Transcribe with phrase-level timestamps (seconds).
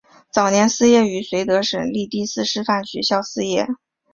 [0.31, 3.67] 早年肄业于绥德省立第四师范学校肄业。